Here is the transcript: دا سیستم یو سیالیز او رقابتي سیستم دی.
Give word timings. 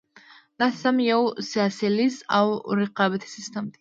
دا 0.57 0.65
سیستم 0.73 0.95
یو 1.11 1.21
سیالیز 1.49 2.15
او 2.37 2.45
رقابتي 2.81 3.27
سیستم 3.35 3.63
دی. 3.65 3.69